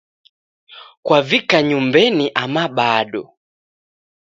Kwavika 1.05 1.57
nyumbenyi 1.67 2.27
ama 2.43 2.63
bado. 2.77 3.23